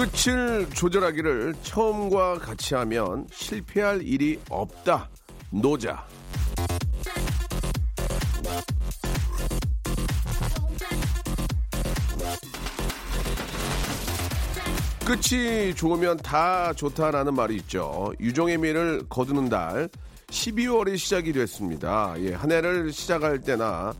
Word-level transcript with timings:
끝을 0.00 0.66
조절하기를 0.70 1.56
처음과 1.62 2.38
같이 2.38 2.74
하면 2.74 3.26
실패할 3.30 4.00
일이 4.02 4.40
없다 4.48 5.10
노자 5.50 6.06
끝이 15.04 15.74
좋으면 15.74 16.16
다 16.18 16.72
좋다라는 16.72 17.34
말이 17.34 17.56
있죠. 17.56 18.14
유종의 18.20 18.56
미를 18.56 19.02
거두는 19.06 19.50
달 19.50 19.90
12월이 20.28 20.96
시작이 20.96 21.32
됐습니다. 21.34 22.14
예, 22.20 22.32
한 22.32 22.50
해를 22.50 22.90
시작할 22.90 23.40
때나 23.42 23.92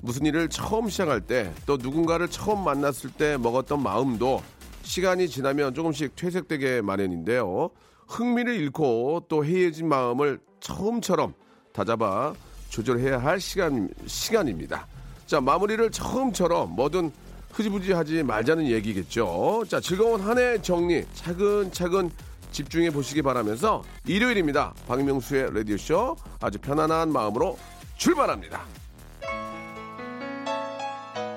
무슨 0.00 0.26
일을 0.26 0.48
처음 0.48 0.88
시작할 0.88 1.20
때 1.20 1.52
또 1.64 1.76
누군가를 1.76 2.28
처음 2.28 2.64
만났을 2.64 3.10
때 3.10 3.36
먹었던 3.36 3.80
마음도 3.80 4.42
시간이 4.84 5.28
지나면 5.28 5.74
조금씩 5.74 6.14
퇴색되게 6.14 6.82
마련인데요. 6.82 7.70
흥미를 8.06 8.54
잃고 8.54 9.24
또 9.28 9.44
해이해진 9.44 9.88
마음을 9.88 10.38
처음처럼 10.60 11.34
다잡아 11.72 12.34
조절해야 12.68 13.18
할 13.18 13.40
시간, 13.40 13.88
시간입니다. 14.06 14.86
자, 15.26 15.40
마무리를 15.40 15.90
처음처럼 15.90 16.76
뭐든 16.76 17.10
흐지부지하지 17.52 18.22
말자는 18.24 18.66
얘기겠죠. 18.66 19.64
자, 19.68 19.80
즐거운 19.80 20.20
한 20.20 20.38
해 20.38 20.60
정리 20.60 21.04
차근차근 21.14 22.10
집중해 22.52 22.90
보시기 22.90 23.22
바라면서 23.22 23.82
일요일입니다. 24.06 24.74
박명수의 24.86 25.54
라디오쇼 25.54 26.16
아주 26.40 26.58
편안한 26.58 27.10
마음으로 27.10 27.58
출발합니다. 27.96 28.62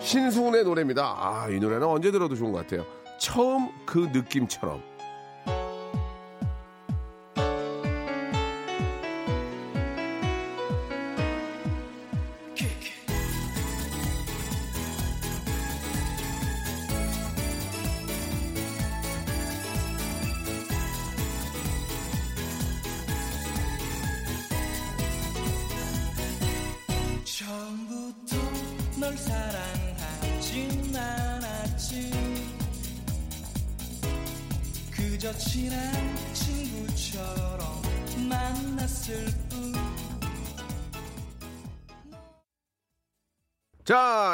신승훈의 0.02 0.64
노래입니다. 0.64 1.03
아, 1.18 1.50
이 1.50 1.59
노래는 1.59 1.86
언제 1.88 2.12
들어도 2.12 2.36
좋은 2.36 2.52
것 2.52 2.59
같아요. 2.59 2.86
처음 3.18 3.70
그 3.86 4.10
느낌처럼. 4.14 4.97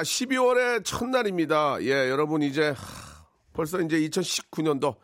12월의 0.04 0.86
첫날입니다. 0.86 1.82
예, 1.82 2.10
여러분 2.10 2.44
이제 2.44 2.70
하, 2.70 2.76
벌써 3.54 3.82
이제 3.82 4.00
2019년도 4.00 4.96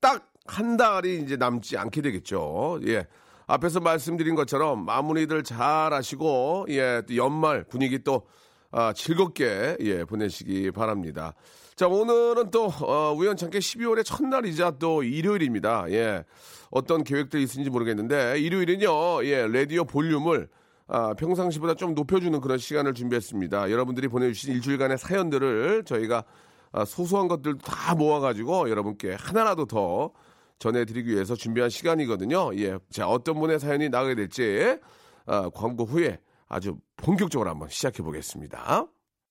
딱 0.00 0.36
한 0.46 0.76
달이 0.76 1.20
이제 1.20 1.36
남지 1.36 1.76
않게 1.76 2.02
되겠죠. 2.02 2.80
예. 2.86 3.06
앞에서 3.46 3.80
말씀드린 3.80 4.34
것처럼 4.34 4.84
마무리들 4.84 5.44
잘 5.44 5.92
하시고 5.92 6.66
예, 6.70 7.02
또 7.06 7.16
연말 7.16 7.64
분위기 7.64 8.02
또 8.02 8.26
아, 8.72 8.92
즐겁게 8.92 9.76
예, 9.80 10.04
보내시기 10.04 10.70
바랍니다. 10.72 11.34
자, 11.76 11.86
오늘은 11.86 12.50
또 12.50 12.66
어, 12.66 13.14
우연찮게 13.16 13.58
12월의 13.58 14.04
첫날이자 14.04 14.72
또 14.78 15.02
일요일입니다. 15.02 15.86
예. 15.90 16.24
어떤 16.70 17.04
계획들이 17.04 17.44
있는지 17.44 17.70
모르겠는데 17.70 18.40
일요일은요. 18.40 19.24
예, 19.24 19.46
라디오 19.46 19.84
볼륨을 19.84 20.48
아, 20.88 21.14
평상시보다 21.14 21.74
좀 21.74 21.94
높여주는 21.94 22.40
그런 22.40 22.58
시간을 22.58 22.94
준비했습니다. 22.94 23.70
여러분들이 23.70 24.08
보내주신 24.08 24.54
일주일간의 24.54 24.98
사연들을 24.98 25.84
저희가 25.84 26.24
아, 26.72 26.84
소소한 26.84 27.28
것들도 27.28 27.58
다 27.58 27.94
모아가지고 27.94 28.70
여러분께 28.70 29.14
하나라도 29.18 29.66
더 29.66 30.12
전해드리기 30.58 31.10
위해서 31.10 31.34
준비한 31.34 31.70
시간이거든요. 31.70 32.54
예. 32.56 32.78
자, 32.90 33.08
어떤 33.08 33.38
분의 33.40 33.60
사연이 33.60 33.88
나가게 33.88 34.14
될지 34.14 34.78
아, 35.26 35.50
광고 35.50 35.84
후에 35.84 36.18
아주 36.48 36.76
본격적으로 36.96 37.50
한번 37.50 37.68
시작해 37.68 38.02
보겠습니다. 38.02 38.86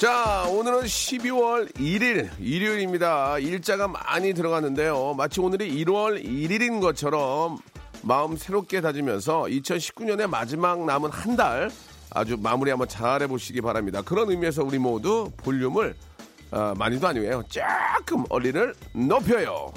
자, 0.00 0.46
오늘은 0.48 0.80
12월 0.84 1.70
1일, 1.74 2.30
일요일입니다. 2.40 3.38
일자가 3.38 3.86
많이 3.86 4.32
들어갔는데요. 4.32 5.12
마치 5.12 5.40
오늘이 5.42 5.84
1월 5.84 6.24
1일인 6.24 6.80
것처럼 6.80 7.58
마음 8.02 8.34
새롭게 8.34 8.80
다지면서 8.80 9.42
2019년의 9.42 10.26
마지막 10.26 10.82
남은 10.86 11.10
한 11.10 11.36
달 11.36 11.70
아주 12.12 12.36
마무리 12.40 12.70
한번 12.70 12.88
잘 12.88 13.20
해보시기 13.22 13.60
바랍니다. 13.60 14.00
그런 14.02 14.30
의미에서 14.30 14.64
우리 14.64 14.78
모두 14.78 15.30
볼륨을 15.36 15.94
아, 16.50 16.74
많이도 16.78 17.06
아니에요. 17.06 17.42
조금 17.48 18.24
얼리를 18.30 18.74
높여요. 18.94 19.70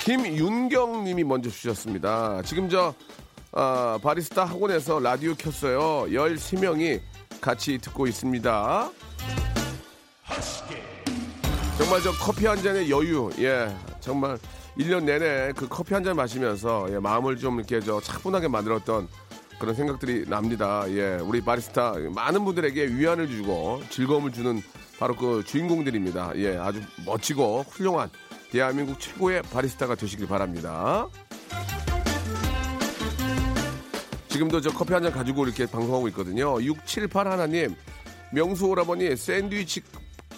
김윤경 0.00 1.04
님이 1.04 1.24
먼저 1.24 1.48
주셨습니다. 1.48 2.42
지금 2.42 2.68
저 2.68 2.92
아, 3.52 3.98
바리스타 4.02 4.44
학원에서 4.44 4.98
라디오 5.00 5.34
켰어요. 5.34 6.06
13명이 6.10 7.00
같이 7.40 7.78
듣고 7.78 8.06
있습니다. 8.06 8.90
정말 11.78 12.00
저 12.02 12.12
커피 12.12 12.46
한 12.46 12.62
잔의 12.62 12.90
여유, 12.90 13.30
예, 13.38 13.74
정말 14.00 14.38
1년 14.78 15.04
내내 15.04 15.52
그 15.54 15.68
커피 15.68 15.92
한 15.94 16.02
잔 16.04 16.16
마시면서 16.16 16.86
예, 16.90 16.98
마음을 16.98 17.36
좀 17.36 17.58
이렇게 17.58 17.80
저 17.80 18.00
차분하게 18.00 18.48
만들었던 18.48 19.08
그런 19.58 19.74
생각들이 19.74 20.24
납니다. 20.28 20.84
예, 20.88 21.18
우리 21.22 21.40
바리스타 21.42 21.94
많은 22.14 22.44
분들에게 22.44 22.86
위안을 22.86 23.28
주고 23.28 23.82
즐거움을 23.90 24.32
주는 24.32 24.62
바로 24.98 25.14
그 25.16 25.42
주인공들입니다. 25.44 26.32
예, 26.36 26.56
아주 26.56 26.80
멋지고 27.04 27.64
훌륭한 27.68 28.08
대한민국 28.50 28.98
최고의 29.00 29.42
바리스타가 29.42 29.94
되시길 29.94 30.26
바랍니다. 30.28 31.08
지금도 34.32 34.60
저 34.62 34.70
커피 34.70 34.94
한 34.94 35.02
잔 35.02 35.12
가지고 35.12 35.44
이렇게 35.44 35.66
방송하고 35.66 36.08
있거든요. 36.08 36.60
678 36.62 37.28
하나님, 37.28 37.74
명수 38.32 38.66
오라버니 38.66 39.16
샌드위치 39.16 39.82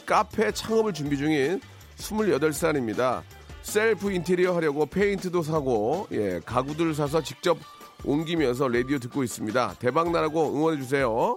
카페 0.07 0.51
창업을 0.51 0.93
준비 0.93 1.17
중인 1.17 1.61
28살입니다. 1.99 3.23
셀프 3.63 4.11
인테리어 4.11 4.55
하려고 4.57 4.87
페인트도 4.87 5.43
사고, 5.43 6.09
예, 6.13 6.41
가구들 6.45 6.95
사서 6.95 7.23
직접 7.23 7.57
옮기면서 8.05 8.69
라디오 8.69 8.99
듣고 8.99 9.23
있습니다. 9.23 9.77
대박 9.79 10.11
나라고 10.11 10.55
응원해주세요. 10.55 11.35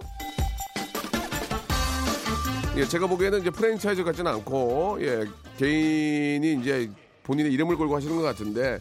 예, 2.76 2.84
제가 2.86 3.06
보기에는 3.06 3.40
이제 3.40 3.50
프랜차이즈 3.50 4.02
같지는 4.04 4.30
않고, 4.32 4.98
예, 5.00 5.26
개인이 5.58 6.54
이제 6.60 6.90
본인의 7.22 7.52
이름을 7.52 7.76
걸고 7.76 7.94
하시는 7.96 8.14
것 8.16 8.22
같은데, 8.22 8.78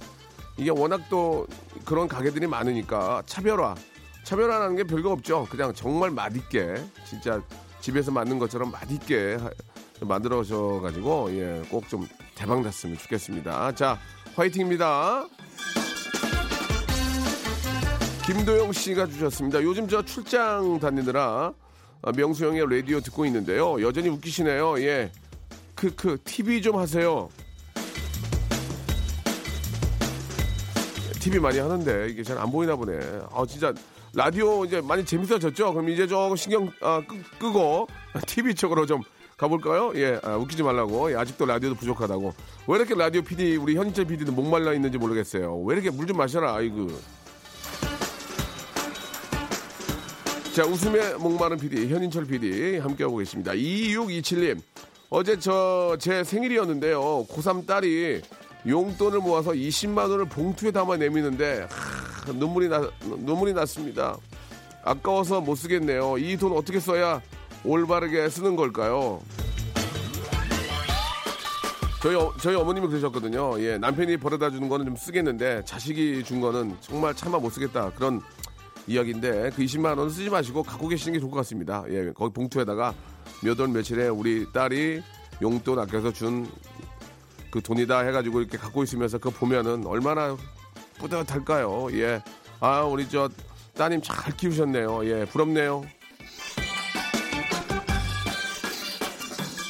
이게 0.58 0.70
워낙 0.72 1.02
또 1.10 1.46
그런 1.86 2.08
가게들이 2.08 2.48
많으니까 2.48 3.24
차별화 3.26 3.76
차별화라는 4.24 4.76
게 4.76 4.84
별거 4.84 5.12
없죠. 5.12 5.48
그냥 5.50 5.74
정말 5.74 6.12
맛있게 6.12 6.76
진짜 7.08 7.42
집에서 7.80 8.12
만든 8.12 8.40
것처럼 8.40 8.72
맛있게 8.72 9.36
하- 9.36 9.52
만들어져 10.02 10.80
가지고 10.82 11.30
예, 11.32 11.62
꼭 11.70 11.88
좀 11.88 12.08
대박 12.36 12.62
났으면 12.62 12.98
좋겠습니다. 12.98 13.72
자, 13.74 13.98
화이팅입니다. 14.36 15.28
김도영 18.26 18.74
씨가 18.74 19.08
주셨습니다. 19.08 19.64
요즘 19.64 19.88
저 19.88 20.04
출장 20.04 20.80
다니느라 20.80 21.54
아, 22.02 22.12
명수 22.12 22.46
형의 22.46 22.66
라디오 22.70 23.00
듣고 23.00 23.26
있는데요. 23.26 23.82
여전히 23.82 24.10
웃기시네요. 24.10 24.80
예. 24.82 25.12
크크 25.76 26.18
TV 26.24 26.62
좀 26.62 26.78
하세요. 26.78 27.30
TV 31.28 31.40
많이 31.40 31.60
하는데 31.60 32.08
이게 32.10 32.24
잘 32.24 32.38
안 32.38 32.50
보이나 32.52 32.76
보네. 32.76 32.98
아 33.34 33.44
진짜 33.46 33.74
라디오 34.14 34.64
이제 34.64 34.80
많이 34.80 35.04
재밌어졌죠? 35.04 35.74
그럼 35.74 35.90
이제 35.90 36.08
조금 36.08 36.36
신경 36.38 36.72
아, 36.82 37.02
끄, 37.06 37.22
끄고 37.38 37.88
TV 38.26 38.56
쪽으로 38.56 38.86
좀 38.86 39.02
가볼까요? 39.36 39.92
예, 39.96 40.20
아, 40.24 40.36
웃기지 40.38 40.64
말라고. 40.64 41.12
예, 41.12 41.16
아직도 41.18 41.46
라디오도 41.46 41.76
부족하다고. 41.76 42.34
왜 42.68 42.76
이렇게 42.78 42.96
라디오 42.96 43.22
PD 43.22 43.58
우리 43.58 43.76
현인철 43.76 44.06
PD는 44.06 44.34
목말라 44.36 44.74
있는지 44.74 44.98
모르겠어요. 44.98 45.60
왜 45.64 45.76
이렇게 45.76 45.90
물 45.90 46.08
좀 46.08 46.16
마셔라, 46.18 46.56
아이고. 46.56 46.88
자, 50.56 50.66
웃음에 50.66 51.14
목마른 51.16 51.58
PD, 51.58 51.88
현인철 51.90 52.26
PD 52.26 52.78
함께하고 52.78 53.18
계십니다. 53.18 53.52
2627님, 53.52 54.60
어제 55.10 55.38
저 55.38 55.98
제 56.00 56.24
생일이었는데요. 56.24 57.26
고3 57.30 57.68
딸이 57.68 58.22
용돈을 58.68 59.20
모아서 59.20 59.52
20만 59.52 60.10
원을 60.10 60.26
봉투에 60.26 60.72
담아 60.72 60.98
내미는데 60.98 61.68
하, 61.70 62.32
눈물이 62.34 62.68
나 62.70 62.82
눈물이 63.02 63.54
났습니다. 63.54 64.18
아까워서 64.84 65.42
못 65.42 65.56
쓰겠네요. 65.56 66.18
이 66.18 66.38
돈 66.38 66.52
어떻게 66.54 66.80
써야 66.80 67.22
올바르게 67.64 68.30
쓰는 68.30 68.56
걸까요? 68.56 69.22
저희 72.02 72.16
어, 72.16 72.32
저희 72.40 72.56
어머님이 72.56 72.88
그러셨거든요. 72.88 73.60
예, 73.62 73.78
남편이 73.78 74.18
벌어다 74.18 74.50
주는 74.52 74.70
거는 74.70 74.86
좀 74.86 74.96
쓰겠는데 74.96 75.64
자식이 75.66 76.24
준 76.24 76.40
거는 76.42 76.78
정말 76.80 77.14
차마 77.16 77.40
못 77.40 77.50
쓰겠다 77.50 77.92
그런 77.96 78.22
이야기인데 78.86 79.50
그 79.56 79.64
20만 79.64 79.98
원 79.98 80.10
쓰지 80.10 80.30
마시고 80.30 80.64
갖고 80.64 80.88
계시는 80.88 81.14
게 81.14 81.20
좋을 81.20 81.32
것 81.32 81.38
같습니다. 81.38 81.84
예, 81.90 82.12
거기 82.14 82.34
봉투에다가 82.34 82.94
몇 83.44 83.60
월 83.60 83.68
며칠에 83.70 84.08
우리 84.10 84.46
딸이 84.54 85.02
용돈 85.42 85.80
아껴서 85.80 86.12
준 86.14 86.48
그 87.58 87.62
돈이다 87.64 88.02
해가지고 88.02 88.42
이렇게 88.42 88.56
갖고 88.56 88.84
있으면서 88.84 89.18
그거 89.18 89.32
보면은 89.32 89.84
얼마나 89.88 90.38
뿌듯할까요? 91.00 91.88
예, 91.94 92.22
아 92.60 92.82
우리 92.82 93.10
저 93.10 93.30
따님 93.74 94.00
잘 94.04 94.38
키우셨네요. 94.38 95.06
예, 95.06 95.26
부럽네요. 95.26 95.84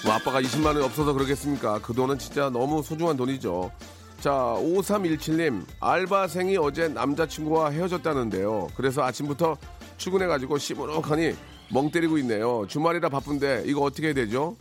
뭐 0.03 0.13
아빠가 0.13 0.41
20만 0.41 0.65
원이 0.67 0.81
없어서 0.81 1.13
그러겠습니까? 1.13 1.79
그 1.81 1.93
돈은 1.93 2.19
진짜 2.19 2.49
너무 2.49 2.83
소중한 2.83 3.15
돈이죠. 3.15 3.71
자, 4.19 4.31
5317님, 4.31 5.63
알바생이 5.79 6.57
어제 6.57 6.89
남자친구와 6.89 7.69
헤어졌다는데요. 7.69 8.67
그래서 8.75 9.03
아침부터 9.03 9.55
출근해가지고 9.95 10.57
시무룩하니 10.57 11.35
멍 11.71 11.89
때리고 11.91 12.17
있네요. 12.17 12.65
주말이라 12.67 13.07
바쁜데 13.07 13.63
이거 13.65 13.81
어떻게 13.81 14.07
해야 14.07 14.13
되죠? 14.13 14.57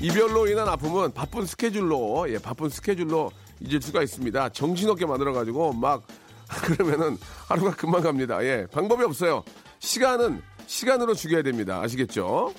이별로 0.00 0.46
인한 0.48 0.66
아픔은 0.68 1.12
바쁜 1.12 1.44
스케줄로, 1.44 2.24
예, 2.30 2.38
바쁜 2.38 2.70
스케줄로 2.70 3.30
잊을 3.60 3.82
수가 3.82 4.02
있습니다. 4.02 4.48
정신없게 4.50 5.04
만들어가지고 5.04 5.74
막 5.74 6.02
그러면은 6.64 7.18
하루가 7.48 7.72
금방 7.72 8.02
갑니다. 8.02 8.42
예, 8.42 8.66
방법이 8.72 9.04
없어요. 9.04 9.44
시간은 9.78 10.42
시간으로 10.66 11.14
죽여야 11.14 11.42
됩니다. 11.42 11.80
아시겠죠? 11.82 12.54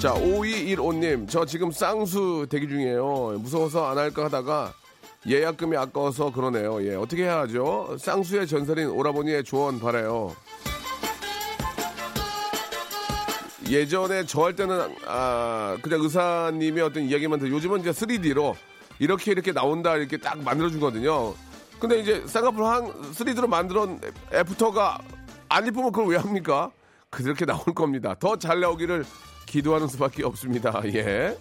자, 0.00 0.12
5215님, 0.14 1.28
저 1.28 1.46
지금 1.46 1.70
쌍수 1.70 2.46
대기 2.50 2.68
중이에요. 2.68 3.38
무서워서 3.38 3.86
안 3.86 3.96
할까 3.96 4.24
하다가 4.24 4.74
예약금이 5.26 5.76
아까워서 5.76 6.30
그러네요. 6.32 6.84
예, 6.84 6.94
어떻게 6.96 7.22
해야 7.22 7.38
하죠? 7.40 7.96
쌍수의 7.98 8.46
전설인 8.46 8.88
오라버니의 8.90 9.44
조언 9.44 9.78
바라요. 9.80 10.34
예전에 13.68 14.26
저 14.26 14.44
할 14.44 14.54
때는 14.54 14.94
아 15.06 15.76
그냥 15.80 16.00
의사님이 16.02 16.80
어떤 16.82 17.04
이야기만 17.04 17.38
듣 17.40 17.48
요즘은 17.50 17.80
이제 17.80 17.90
3D로 17.90 18.54
이렇게 18.98 19.32
이렇게 19.32 19.52
나온다 19.52 19.96
이렇게 19.96 20.16
딱 20.18 20.38
만들어 20.42 20.68
주거든요. 20.68 21.34
근데 21.80 21.98
이제 22.00 22.22
쌍꺼풀 22.26 22.64
한 22.64 22.84
3D로 23.12 23.46
만들어 23.48 23.88
애프터가 24.32 24.98
안 25.48 25.66
이쁘면 25.66 25.92
그걸 25.92 26.08
왜 26.08 26.16
합니까? 26.18 26.70
그렇게 27.10 27.44
나올 27.46 27.62
겁니다. 27.64 28.14
더 28.18 28.36
잘 28.36 28.60
나오기를 28.60 29.04
기도하는 29.46 29.88
수밖에 29.88 30.24
없습니다. 30.24 30.82
예. 30.94 31.36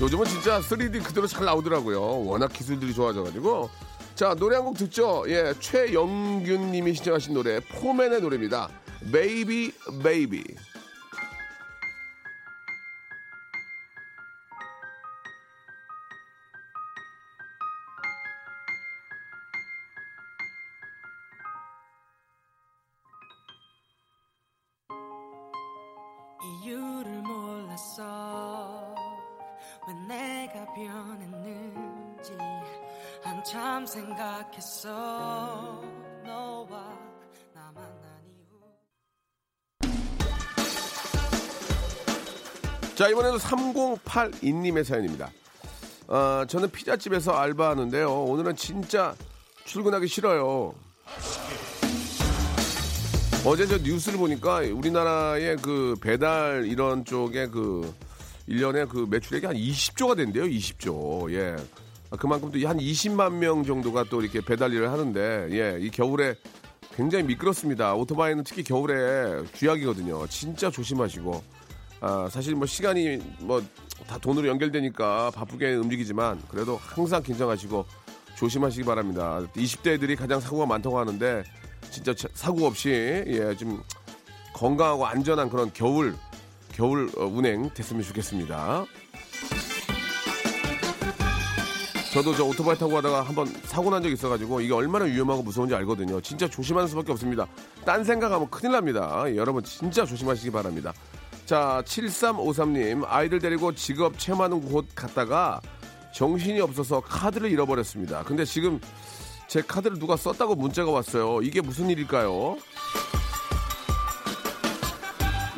요즘은 0.00 0.26
진짜 0.26 0.60
3D 0.60 1.02
그대로 1.02 1.26
잘 1.26 1.44
나오더라고요. 1.46 2.24
워낙 2.24 2.52
기술들이 2.52 2.92
좋아져가지고. 2.94 3.70
자, 4.16 4.34
노래 4.34 4.56
한 4.56 4.64
곡 4.64 4.78
듣죠? 4.78 5.24
예, 5.28 5.52
최영균 5.60 6.72
님이 6.72 6.94
신청하신 6.94 7.34
노래, 7.34 7.60
포맨의 7.60 8.22
노래입니다. 8.22 8.70
Baby, 9.12 9.72
Baby. 10.02 10.42
이번에도 43.16 43.38
3082님의 43.38 44.84
사연입니다. 44.84 45.30
아, 46.06 46.44
저는 46.46 46.70
피자집에서 46.70 47.32
알바하는데요. 47.32 48.12
오늘은 48.12 48.56
진짜 48.56 49.14
출근하기 49.64 50.06
싫어요. 50.06 50.74
어제 53.46 53.66
저 53.66 53.78
뉴스를 53.78 54.18
보니까 54.18 54.58
우리나라의 54.58 55.56
그 55.62 55.96
배달 55.98 56.66
이런 56.66 57.06
쪽에 57.06 57.46
그 57.46 57.90
1년에 58.50 58.86
그 58.86 59.06
매출액이 59.08 59.46
한 59.46 59.56
20조가 59.56 60.14
된대요. 60.14 60.44
20조. 60.44 61.32
예. 61.32 61.56
아, 62.10 62.16
그만큼 62.16 62.50
또 62.50 62.68
한 62.68 62.76
20만 62.76 63.32
명 63.32 63.64
정도가 63.64 64.04
또 64.10 64.20
이렇게 64.20 64.42
배달 64.42 64.74
일을 64.74 64.92
하는데 64.92 65.48
예, 65.52 65.78
이 65.80 65.88
겨울에 65.88 66.34
굉장히 66.94 67.24
미끄럽습니다. 67.24 67.94
오토바이는 67.94 68.44
특히 68.44 68.62
겨울에 68.62 69.42
쥐약이거든요. 69.54 70.26
진짜 70.26 70.70
조심하시고 70.70 71.65
아, 72.06 72.28
사실 72.30 72.54
뭐 72.54 72.66
시간이 72.66 73.18
뭐 73.40 73.60
다 74.06 74.18
돈으로 74.18 74.46
연결되니까 74.46 75.32
바쁘게 75.32 75.74
움직이지만 75.74 76.40
그래도 76.48 76.76
항상 76.80 77.22
긴장하시고 77.24 77.84
조심하시기 78.36 78.84
바랍니다. 78.84 79.40
20대 79.56 79.94
애들이 79.94 80.14
가장 80.14 80.38
사고가 80.38 80.64
많다고 80.66 80.96
하는데 80.96 81.42
진짜 81.90 82.14
차- 82.14 82.28
사고 82.32 82.66
없이 82.66 82.90
예, 82.90 83.56
좀 83.56 83.82
건강하고 84.52 85.06
안전한 85.06 85.50
그런 85.50 85.72
겨울 85.72 86.14
겨울 86.72 87.10
어, 87.16 87.24
운행 87.24 87.68
됐으면 87.74 88.02
좋겠습니다. 88.04 88.84
저도 92.12 92.34
저 92.36 92.44
오토바이 92.44 92.78
타고 92.78 92.92
가다가 92.92 93.22
한번 93.22 93.46
사고 93.64 93.90
난 93.90 94.02
적이 94.02 94.14
있어가지고 94.14 94.60
이게 94.60 94.72
얼마나 94.72 95.04
위험하고 95.06 95.42
무서운지 95.42 95.74
알거든요. 95.74 96.20
진짜 96.20 96.46
조심하는 96.48 96.86
수밖에 96.88 97.10
없습니다. 97.10 97.46
딴 97.84 98.04
생각하면 98.04 98.48
큰일 98.50 98.72
납니다. 98.72 99.24
예, 99.26 99.34
여러분 99.36 99.64
진짜 99.64 100.04
조심하시기 100.06 100.50
바랍니다. 100.52 100.92
자, 101.46 101.80
7353님 101.86 103.04
아이들 103.06 103.38
데리고 103.38 103.72
직업 103.72 104.18
체험하는 104.18 104.68
곳 104.68 104.84
갔다가 104.96 105.60
정신이 106.12 106.60
없어서 106.60 107.00
카드를 107.00 107.48
잃어버렸습니다. 107.52 108.24
근데 108.24 108.44
지금 108.44 108.80
제 109.46 109.62
카드를 109.62 110.00
누가 110.00 110.16
썼다고 110.16 110.56
문자가 110.56 110.90
왔어요. 110.90 111.40
이게 111.42 111.60
무슨 111.60 111.88
일일까요? 111.88 112.56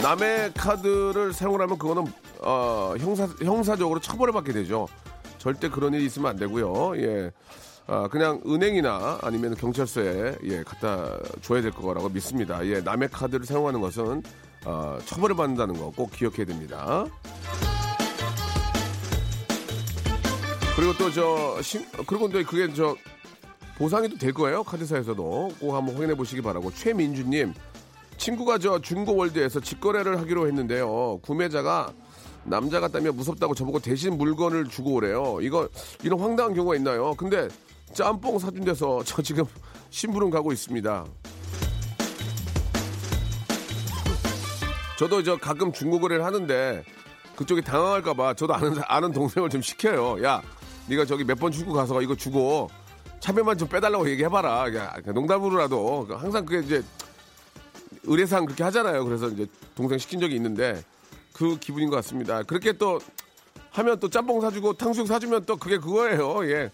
남의 0.03 0.53
카드를 0.53 1.33
사용을 1.33 1.63
하면 1.63 1.79
그거는 1.79 2.05
어, 2.43 2.95
형사 2.99 3.27
형사적으로 3.43 3.99
처벌을 3.99 4.35
받게 4.35 4.53
되죠. 4.53 4.89
절대 5.39 5.71
그런 5.71 5.95
일이 5.95 6.05
있으면 6.05 6.33
안 6.33 6.37
되고요. 6.37 6.99
예. 6.99 7.31
아, 7.87 8.07
그냥 8.09 8.43
은행이나 8.47 9.21
아니면 9.23 9.55
경찰서에 9.55 10.37
예, 10.45 10.63
갖다 10.63 11.17
줘야 11.41 11.63
될 11.63 11.71
거라고 11.71 12.11
믿습니다. 12.11 12.65
예, 12.67 12.83
남의 12.83 13.09
카드를 13.09 13.47
사용하는 13.47 13.81
것은 13.81 14.23
어, 14.65 14.99
처벌을 15.07 15.37
받는다는 15.37 15.79
거 15.79 15.91
꼭 15.97 16.11
기억해야 16.13 16.45
됩니다. 16.47 17.07
그리고 20.77 20.97
또 20.97 21.11
저 21.11 21.57
그리고 22.07 22.29
또 22.29 22.43
그게 22.45 22.73
저 22.73 22.95
보상이 23.77 24.09
또 24.09 24.17
될 24.19 24.33
거예요 24.33 24.63
카드사에서도. 24.63 25.51
꼭 25.61 25.75
한번 25.75 25.95
확인해 25.97 26.15
보시기 26.15 26.41
바라고. 26.43 26.73
최민주님 26.73 27.55
친구가 28.17 28.59
저 28.59 28.81
중고월드에서 28.81 29.61
직거래를 29.61 30.19
하기로 30.21 30.47
했는데요. 30.49 31.19
구매자가 31.23 31.93
남자 32.45 32.81
같다며 32.81 33.13
무섭다고 33.13 33.55
저보고 33.55 33.79
대신 33.81 34.17
물건을 34.19 34.67
주고 34.69 34.95
오래요. 34.95 35.39
이거 35.41 35.69
이런 36.03 36.21
황당한 36.21 36.55
경우가 36.55 36.77
있나요? 36.77 37.15
근데 37.15 37.49
짬뽕 37.93 38.39
사준 38.39 38.65
데서 38.65 39.03
저 39.05 39.23
지금 39.23 39.45
심부름 39.91 40.31
가고 40.31 40.53
있습니다 40.53 41.05
저도 44.99 45.23
저 45.23 45.37
가끔 45.37 45.73
중고거래를 45.73 46.25
하는데 46.25 46.85
그쪽이 47.37 47.63
당황할까봐 47.63 48.35
저도 48.35 48.53
아는 48.55 48.75
사- 48.75 48.83
아는 48.89 49.13
동생을 49.13 49.49
좀 49.49 49.63
시켜요. 49.63 50.21
야, 50.25 50.43
네가 50.89 51.05
저기 51.05 51.23
몇번 51.23 51.53
주고 51.53 51.73
가서 51.73 52.03
이거 52.03 52.17
주고 52.17 52.69
차비만 53.21 53.57
좀 53.59 53.69
빼달라고 53.69 54.11
얘기해봐라. 54.11 54.75
야, 54.75 54.93
그냥 54.97 55.15
농담으로라도 55.15 56.09
항상 56.11 56.45
그게 56.45 56.67
이제 56.67 56.83
의례상 58.03 58.45
그렇게 58.45 58.65
하잖아요. 58.65 59.05
그래서 59.05 59.29
이제 59.29 59.47
동생 59.77 59.99
시킨 59.99 60.19
적이 60.19 60.35
있는데 60.35 60.83
그 61.33 61.57
기분인 61.61 61.91
것 61.91 61.97
같습니다. 61.97 62.43
그렇게 62.43 62.73
또 62.73 62.99
하면 63.71 64.01
또 64.01 64.11
짬뽕 64.11 64.41
사주고 64.41 64.73
탕수육 64.73 65.07
사주면 65.07 65.45
또 65.45 65.57
그게 65.57 65.79
그거예요. 65.79 66.45
예. 66.51 66.71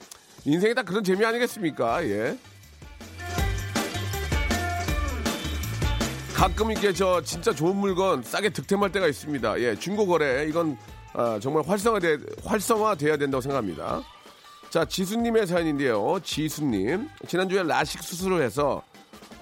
인생이 0.46 0.74
다 0.74 0.82
그런 0.82 1.04
재미 1.04 1.26
아니겠습니까? 1.26 2.02
예. 2.08 2.38
가끔 6.44 6.70
이렇게 6.70 6.92
저 6.92 7.22
진짜 7.22 7.54
좋은 7.54 7.74
물건 7.74 8.22
싸게 8.22 8.50
득템할 8.50 8.92
때가 8.92 9.08
있습니다. 9.08 9.60
예, 9.60 9.74
중고 9.76 10.06
거래 10.06 10.44
이건 10.44 10.76
아, 11.14 11.38
정말 11.40 11.66
활성화돼 11.66 12.18
활성화돼야 12.44 13.16
된다고 13.16 13.40
생각합니다. 13.40 14.02
자, 14.68 14.84
지수님의 14.84 15.46
사연인데요. 15.46 16.20
지수님 16.22 17.08
지난주에 17.26 17.62
라식 17.62 18.02
수술을 18.02 18.42
해서 18.42 18.82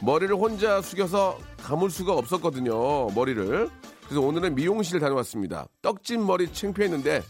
머리를 0.00 0.32
혼자 0.36 0.80
숙여서 0.80 1.38
감을 1.64 1.90
수가 1.90 2.12
없었거든요. 2.12 3.08
머리를 3.08 3.68
그래서 4.04 4.20
오늘은 4.20 4.54
미용실 4.54 5.00
다녀왔습니다. 5.00 5.66
떡진 5.82 6.24
머리 6.24 6.52
창피했는데 6.52 7.20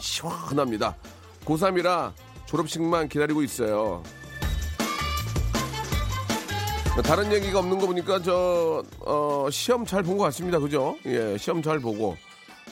시원합니다. 0.00 0.96
고3이라 1.44 2.14
졸업식만 2.46 3.08
기다리고 3.08 3.44
있어요. 3.44 4.02
다른 7.04 7.32
얘기가 7.32 7.60
없는 7.60 7.78
거 7.78 7.86
보니까 7.86 8.20
저 8.22 8.82
어, 9.00 9.48
시험 9.50 9.86
잘 9.86 10.02
본 10.02 10.18
것 10.18 10.24
같습니다. 10.24 10.58
그죠? 10.58 10.96
예, 11.06 11.36
시험 11.38 11.62
잘 11.62 11.78
보고 11.78 12.16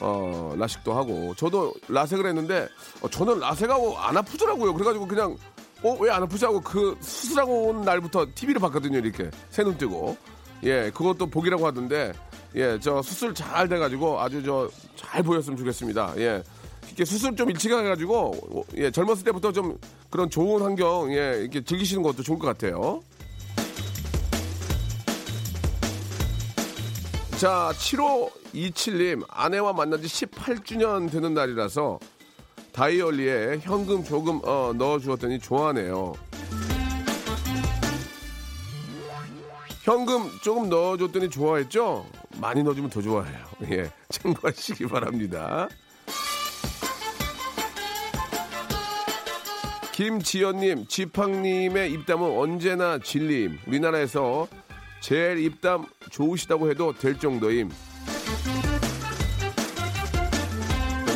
어, 0.00 0.52
라식도 0.58 0.92
하고 0.92 1.34
저도 1.36 1.72
라섹을 1.88 2.26
했는데 2.26 2.68
어, 3.00 3.08
저는 3.08 3.38
라섹하고 3.40 3.96
안 3.98 4.16
아프더라고요. 4.16 4.74
그래가지고 4.74 5.06
그냥 5.06 5.36
어 5.82 5.96
왜 6.00 6.10
안 6.10 6.22
아프지 6.22 6.44
하고 6.44 6.60
그 6.60 6.96
수술하고 7.00 7.68
온 7.68 7.82
날부터 7.82 8.26
TV를 8.34 8.60
봤거든요. 8.60 8.98
이렇게 8.98 9.30
새 9.50 9.62
눈 9.62 9.76
뜨고 9.78 10.16
예, 10.64 10.90
그것도 10.90 11.26
복이라고 11.26 11.66
하던데 11.66 12.12
예, 12.56 12.78
저 12.80 13.00
수술 13.02 13.34
잘 13.34 13.68
돼가지고 13.68 14.20
아주 14.20 14.42
저 14.42 14.68
잘 14.96 15.22
보였으면 15.22 15.56
좋겠습니다. 15.58 16.14
예. 16.18 16.42
이렇게 16.86 17.04
수술 17.04 17.36
좀 17.36 17.50
일찍 17.50 17.70
해가지고 17.70 18.32
어, 18.50 18.62
예, 18.76 18.90
젊었을 18.90 19.24
때부터 19.24 19.52
좀 19.52 19.78
그런 20.10 20.28
좋은 20.28 20.62
환경 20.62 21.12
예, 21.12 21.38
이렇게 21.42 21.62
즐기시는 21.62 22.02
것도 22.02 22.22
좋을 22.22 22.38
것 22.38 22.46
같아요. 22.46 23.00
자, 27.38 27.70
7527님, 27.74 29.22
아내와 29.28 29.74
만난 29.74 30.00
지 30.00 30.08
18주년 30.08 31.10
되는 31.12 31.34
날이라서 31.34 32.00
다이얼리에 32.72 33.58
현금 33.60 34.02
조금 34.02 34.40
어, 34.42 34.72
넣어주었더니 34.74 35.38
좋아하네요. 35.40 36.14
현금 39.82 40.30
조금 40.42 40.70
넣어줬더니 40.70 41.28
좋아했죠? 41.28 42.06
많이 42.40 42.62
넣어주면 42.62 42.88
더 42.88 43.02
좋아해요. 43.02 43.38
예, 43.70 43.90
참고하시기 44.08 44.86
바랍니다. 44.86 45.68
김지연님, 49.92 50.86
지팡님의 50.88 51.92
입담은 51.92 52.30
언제나 52.38 52.98
진리임. 52.98 53.58
우리나라에서 53.66 54.48
제일 55.06 55.38
입담 55.38 55.86
좋으시다고 56.10 56.68
해도 56.68 56.92
될 56.92 57.16
정도임. 57.16 57.70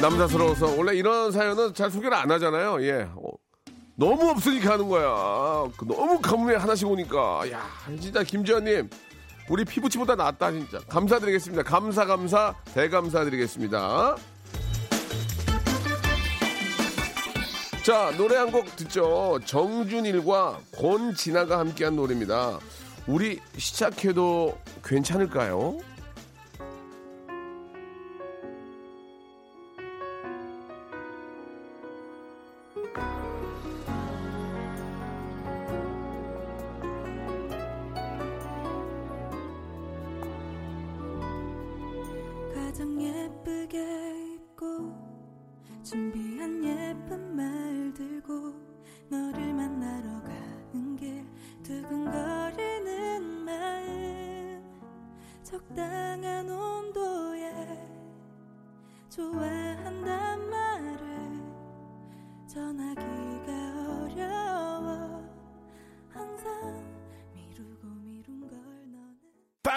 남사스러워서 0.01 0.77
원래 0.77 0.95
이런 0.95 1.33
사연은 1.33 1.75
잘 1.75 1.91
소개를 1.91 2.17
안 2.17 2.31
하잖아요. 2.31 2.81
예. 2.85 3.09
어, 3.17 3.33
너무 3.97 4.31
없으니까 4.31 4.75
하는 4.75 4.89
거야. 4.89 5.69
그 5.77 5.85
너무 5.89 6.21
가뭄에 6.21 6.55
하나씩 6.55 6.87
오니까. 6.87 7.51
야, 7.51 7.67
진짜 8.01 8.23
김지현님. 8.23 8.89
우리 9.49 9.65
피부치보다 9.65 10.15
낫다, 10.15 10.53
진짜. 10.53 10.79
감사드리겠습니다. 10.89 11.65
감사, 11.65 12.05
감사, 12.05 12.55
대감사드리겠습니다. 12.73 14.15
자, 17.85 18.13
노래 18.17 18.37
한 18.37 18.53
곡 18.53 18.77
듣죠. 18.77 19.41
정준일과 19.45 20.61
권진아가 20.79 21.59
함께한 21.59 21.97
노래입니다. 21.97 22.61
우리 23.07 23.41
시작해도 23.57 24.59
괜찮을까요? 24.85 25.79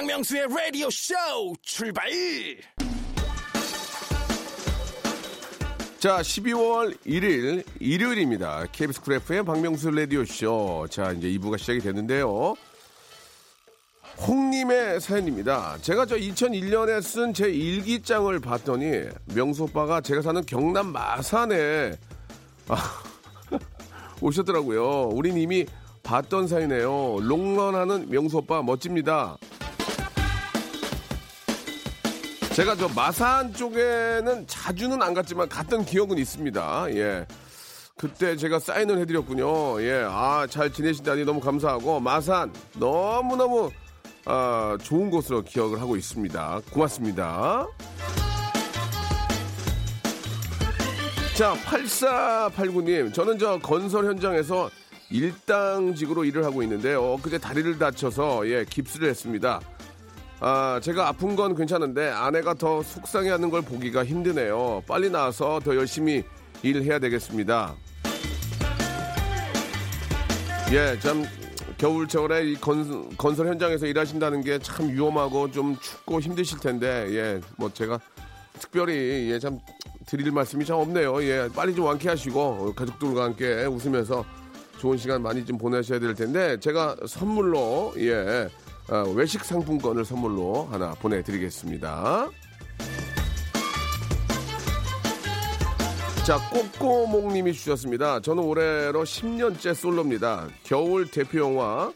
박명수의 0.03 0.48
라디오 0.50 0.89
쇼 0.89 1.13
출발! 1.62 2.03
자, 5.98 6.19
12월 6.19 6.98
1일 7.05 7.63
일요일입니다. 7.79 8.65
KBS 8.74 9.00
쿨 9.00 9.13
FM 9.13 9.45
박명수 9.45 9.91
라디오 9.91 10.25
쇼. 10.25 10.86
자, 10.89 11.13
이제 11.13 11.29
2부가 11.29 11.57
시작이 11.57 11.79
됐는데요. 11.79 12.53
홍님의 14.27 15.00
사연입니다. 15.00 15.77
제가 15.81 16.05
저 16.05 16.17
2001년에 16.17 17.01
쓴 17.01 17.33
제 17.33 17.50
일기장을 17.50 18.38
봤더니 18.41 19.03
명수 19.33 19.63
오빠가 19.63 20.01
제가 20.01 20.22
사는 20.22 20.45
경남 20.45 20.88
마산에 20.88 21.93
아, 22.67 23.03
오셨더라고요. 24.19 25.12
우린 25.13 25.38
이미 25.38 25.65
봤던 26.03 26.48
사이네요. 26.48 27.19
롱런하는 27.22 28.10
명수 28.10 28.39
오빠 28.39 28.62
멋집니다. 28.62 29.38
제가 32.55 32.75
저 32.75 32.88
마산 32.89 33.51
쪽에는 33.51 34.45
자주는 34.45 35.01
안 35.01 35.15
갔지만 35.15 35.50
갔던 35.50 35.86
기억은 35.86 36.19
있습니다. 36.19 36.86
예. 36.91 37.25
그때 37.98 38.36
제가 38.38 38.60
사인을 38.60 39.00
해드렸군요. 39.00 39.81
예. 39.81 40.05
아, 40.07 40.45
잘 40.48 40.72
지내신다니 40.72 41.25
너무 41.25 41.39
감사하고, 41.39 42.00
마산 42.00 42.53
너무너무, 42.75 43.72
아, 44.25 44.77
좋은 44.83 45.10
곳으로 45.10 45.41
기억을 45.41 45.81
하고 45.81 45.95
있습니다. 45.95 46.62
고맙습니다. 46.72 47.65
자, 51.36 51.55
8489님. 51.65 53.12
저는 53.15 53.39
저 53.39 53.57
건설 53.57 54.05
현장에서 54.05 54.69
일당직으로 55.10 56.24
일을 56.25 56.45
하고 56.45 56.62
있는데요. 56.62 57.17
그제 57.17 57.39
다리를 57.39 57.79
다쳐서, 57.79 58.48
예, 58.48 58.63
깁스를 58.69 59.10
했습니다. 59.10 59.60
아, 60.45 60.77
제가 60.83 61.07
아픈 61.07 61.38
건 61.38 61.55
괜찮은데 61.55 62.09
아내가 62.09 62.53
더 62.53 62.83
속상해하는 62.83 63.50
걸 63.50 63.62
보기가 63.62 64.03
힘드네요. 64.03 64.83
빨리 64.85 65.09
나와서 65.09 65.62
더 65.63 65.73
열심히 65.73 66.21
일해야 66.62 67.00
되겠습니다. 67.00 67.73
예, 70.73 71.00
참 71.00 71.23
겨울철에 71.77 72.45
이 72.51 72.55
건, 72.55 73.09
건설 73.17 73.47
현장에서 73.47 73.85
일하신다는 73.85 74.41
게 74.43 74.59
참 74.59 74.89
위험하고 74.89 75.50
좀 75.50 75.77
춥고 75.79 76.19
힘드실 76.19 76.59
텐데 76.59 77.07
예 77.12 77.41
뭐 77.57 77.71
제가 77.73 77.97
특별히 78.59 79.31
예 79.31 79.39
참 79.39 79.59
드릴 80.05 80.29
말씀이 80.29 80.65
참 80.65 80.77
없네요. 80.77 81.23
예 81.23 81.47
빨리 81.55 81.73
좀 81.73 81.85
완쾌하시고 81.85 82.73
가족들과 82.75 83.23
함께 83.23 83.63
웃으면서 83.63 84.25
좋은 84.77 84.97
시간 84.97 85.21
많이 85.21 85.45
좀 85.45 85.57
보내셔야 85.57 86.00
될 86.00 86.13
텐데 86.13 86.59
제가 86.59 86.97
선물로 87.07 87.93
예 87.97 88.13
어, 88.13 88.50
외식 89.16 89.44
상품권을 89.44 90.06
선물로 90.06 90.68
하나 90.72 90.94
보내드리겠습니다. 90.96 92.30
자, 96.25 96.38
꼬꼬몽님이 96.52 97.52
주셨습니다. 97.54 98.22
저는 98.22 98.44
올해로 98.44 99.04
10년째 99.04 99.74
솔로입니다. 99.74 100.48
겨울 100.63 101.10
대표 101.10 101.40
영화 101.40 101.92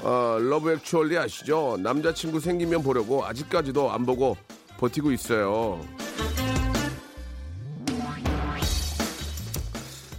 어, 0.00 0.38
러브 0.40 0.72
액츄얼리 0.72 1.18
아시죠? 1.18 1.76
남자친구 1.80 2.40
생기면 2.40 2.82
보려고 2.82 3.24
아직까지도 3.26 3.90
안 3.90 4.06
보고 4.06 4.36
버티고 4.78 5.12
있어요. 5.12 5.80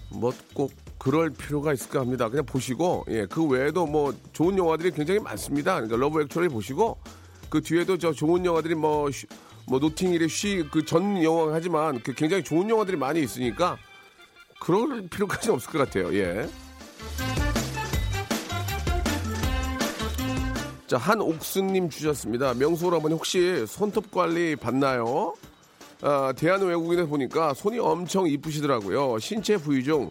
뭐 0.10 0.41
꼭 0.41 0.72
그럴 1.00 1.30
필요가 1.32 1.74
있을까 1.74 2.02
합니다. 2.02 2.30
그냥 2.30 2.46
보시고 2.46 3.06
예, 3.10 3.26
그 3.26 3.44
외에도 3.48 3.88
뭐 3.88 4.14
좋은 4.34 4.58
영화들이 4.58 4.92
굉장히 4.92 5.20
많습니다. 5.20 5.76
그러니까 5.76 5.98
러브 5.98 6.22
액츄얼리 6.22 6.50
보시고 6.50 6.98
그 7.50 7.62
뒤에도 7.62 7.98
저 7.98 8.12
좋은 8.12 8.46
영화들이 8.46 8.76
뭐, 8.76 9.10
쉬- 9.10 9.26
뭐 9.66 9.80
노팅힐의 9.80 10.28
쉬그 10.30 10.86
전 10.86 11.24
영화 11.24 11.54
하지만 11.54 12.00
그 12.04 12.14
굉장히 12.14 12.44
좋은 12.44 12.70
영화들이 12.70 12.98
많이 12.98 13.22
있으니까 13.22 13.78
그럴 14.60 15.08
필요까지는 15.08 15.56
없을 15.56 15.72
것 15.72 15.78
같아요. 15.80 16.14
예. 16.16 16.48
자, 20.86 20.98
한옥수님 20.98 21.90
주셨습니다. 21.90 22.54
명수 22.56 22.88
오라버니 22.88 23.14
혹시 23.14 23.66
손톱 23.68 24.12
관리 24.12 24.56
받나요? 24.56 25.34
아, 26.02 26.34
대한 26.36 26.62
외국인에 26.62 27.06
보니까 27.06 27.54
손이 27.54 27.78
엄청 27.80 28.28
이쁘시더라고요. 28.28 29.20
신체 29.20 29.56
부위 29.58 29.84
중 29.84 30.10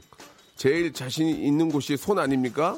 제일 0.59 0.93
자신이 0.93 1.31
있는 1.35 1.69
곳이 1.71 1.97
손 1.97 2.19
아닙니까? 2.19 2.77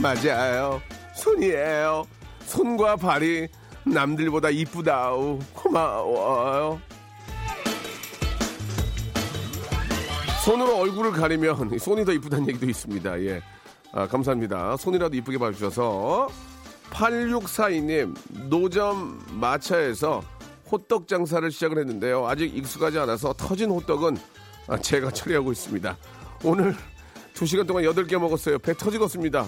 맞아요. 0.00 0.80
손이에요. 1.16 2.04
손과 2.46 2.94
발이 2.94 3.48
남들보다 3.84 4.50
이쁘다우. 4.50 5.40
고마워요. 5.54 6.80
손으로 10.44 10.76
얼굴을 10.76 11.10
가리면 11.10 11.76
손이 11.76 12.04
더 12.04 12.12
이쁘다는 12.12 12.48
얘기도 12.50 12.66
있습니다. 12.66 13.20
예. 13.22 13.42
아, 13.92 14.06
감사합니다. 14.06 14.76
손이라도 14.76 15.16
이쁘게 15.16 15.36
봐주셔서 15.36 16.28
8642님 16.90 18.14
노점 18.48 19.20
마차에서 19.32 20.22
호떡 20.70 21.08
장사를 21.08 21.50
시작을 21.50 21.78
했는데요. 21.78 22.28
아직 22.28 22.56
익숙하지 22.56 23.00
않아서 23.00 23.32
터진 23.32 23.70
호떡은 23.70 24.16
아, 24.16 24.43
제가 24.82 25.10
처리하고 25.10 25.52
있습니다. 25.52 25.96
오늘 26.44 26.74
2시간 27.34 27.66
동안 27.66 27.84
8개 27.84 28.18
먹었어요. 28.18 28.58
배 28.58 28.74
터지겠습니다. 28.74 29.46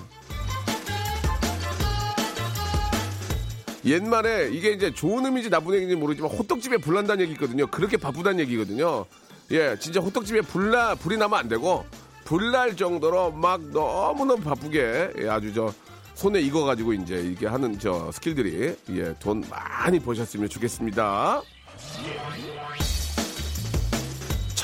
옛말에 3.85 4.50
이게 4.50 4.73
이제 4.73 4.92
좋은 4.92 5.25
의미인지 5.25 5.49
나쁜 5.49 5.75
의미인지 5.75 5.94
모르지만 5.94 6.30
호떡집에 6.30 6.78
불난다는 6.78 7.23
얘기 7.23 7.32
있거든요. 7.35 7.68
그렇게 7.68 7.96
바쁘다는 7.96 8.40
얘기거든요. 8.40 9.06
예, 9.52 9.76
진짜 9.78 10.00
호떡집에 10.00 10.40
불나 10.40 10.96
불이 10.96 11.16
나면 11.16 11.38
안 11.38 11.49
되고 11.49 11.86
불날 12.25 12.76
정도로 12.76 13.30
막 13.30 13.62
너무너무 13.69 14.43
바쁘게 14.43 15.12
예, 15.21 15.28
아주 15.28 15.54
저 15.54 15.73
손에 16.14 16.41
익어가지고 16.41 16.95
이제 16.95 17.21
이게 17.21 17.47
하는 17.47 17.78
저 17.78 18.10
스킬들이 18.10 18.76
예, 18.91 19.14
돈 19.21 19.45
많이 19.49 20.00
버셨으면 20.00 20.49
좋겠습니다. 20.49 21.43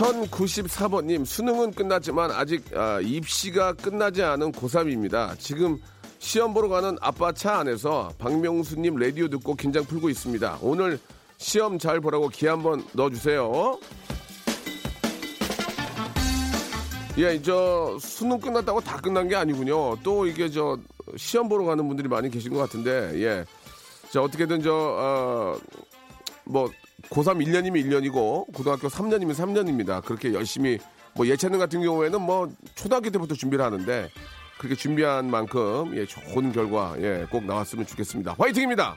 1094번님, 0.02 1.24
수능은 1.24 1.72
끝났지만 1.72 2.32
아직 2.32 2.64
아, 2.76 3.00
입시가 3.00 3.74
끝나지 3.74 4.22
않은 4.22 4.50
고3입니다. 4.50 5.38
지금 5.38 5.78
시험 6.18 6.52
보러 6.52 6.68
가는 6.68 6.96
아빠 7.00 7.32
차 7.32 7.58
안에서 7.58 8.10
박명수님 8.18 8.96
라디오 8.96 9.28
듣고 9.28 9.54
긴장 9.54 9.84
풀고 9.84 10.08
있습니다. 10.10 10.58
오늘 10.60 10.98
시험 11.38 11.78
잘 11.78 12.00
보라고 12.00 12.28
기 12.28 12.46
한번 12.46 12.84
넣어주세요. 12.92 13.78
예, 17.18 17.40
저 17.42 17.96
수능 18.00 18.40
끝났다고 18.40 18.80
다 18.80 18.96
끝난 18.96 19.28
게 19.28 19.36
아니군요. 19.36 19.98
또 20.02 20.26
이게 20.26 20.50
저 20.50 20.78
시험 21.16 21.48
보러 21.48 21.64
가는 21.64 21.86
분들이 21.86 22.08
많이 22.08 22.28
계신 22.28 22.52
것 22.52 22.58
같은데, 22.58 23.12
예. 23.22 23.44
자, 24.10 24.22
어떻게든 24.22 24.62
저, 24.62 24.72
어, 24.72 25.56
뭐, 26.44 26.70
고3 27.10 27.44
1년이면 27.44 27.84
1년이고, 27.84 28.52
고등학교 28.52 28.88
3년이면 28.88 29.34
3년입니다. 29.34 30.04
그렇게 30.04 30.32
열심히, 30.32 30.78
뭐 31.14 31.26
예체능 31.26 31.58
같은 31.58 31.82
경우에는 31.82 32.20
뭐 32.20 32.50
초등학교 32.74 33.10
때부터 33.10 33.34
준비를 33.34 33.64
하는데, 33.64 34.08
그렇게 34.58 34.76
준비한 34.76 35.30
만큼, 35.30 35.92
예, 35.96 36.06
좋은 36.06 36.52
결과, 36.52 36.94
예, 36.98 37.26
꼭 37.30 37.44
나왔으면 37.44 37.86
좋겠습니다. 37.86 38.36
화이팅입니다! 38.38 38.96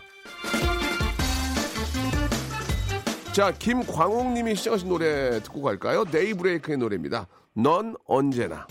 자, 3.33 3.51
김광욱 3.51 4.31
님이 4.31 4.55
시작하신 4.55 4.87
노래 4.87 5.41
듣고 5.41 5.61
갈까요? 5.61 6.05
데이브레이크의 6.05 6.77
노래입니다. 6.77 7.27
넌 7.53 7.95
언제나. 8.07 8.65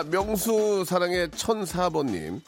자, 0.00 0.04
명수 0.08 0.84
사랑의 0.86 1.28
1004번님. 1.28 2.40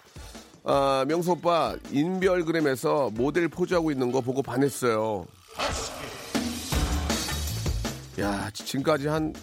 아, 0.65 1.05
명수 1.07 1.33
오빠, 1.33 1.77
인별그램에서 1.91 3.11
모델 3.12 3.49
포즈하고 3.49 3.91
있는 3.91 4.11
거 4.11 4.23
보고 4.23 4.43
반했어요. 4.43 5.27
야, 8.21 8.49
지금까지 8.55 9.09
한 9.09 9.35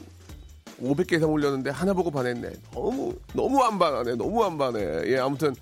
500개 0.82 1.17
이상 1.17 1.32
올렸는데 1.32 1.69
하나 1.69 1.93
보고 1.93 2.10
반했네. 2.10 2.50
너무, 2.74 3.13
너무 3.34 3.62
안 3.63 3.78
반하네. 3.78 4.15
너무 4.15 4.43
안 4.43 4.58
반해. 4.58 4.80
예, 5.06 5.19
아무튼, 5.19 5.54